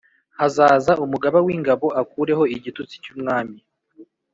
Hazaza 0.37 0.91
umugaba 1.05 1.37
w’ingabo 1.45 1.87
akureho 2.01 2.43
igitutsi 2.55 2.95
cy’umwami 3.03 3.57